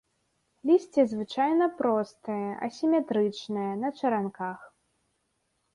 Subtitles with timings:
[0.69, 4.59] Лісце звычайна простае, асіметрычнае, на чаранках.